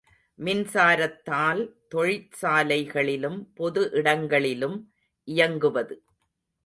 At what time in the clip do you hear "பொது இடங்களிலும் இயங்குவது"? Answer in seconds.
3.53-5.97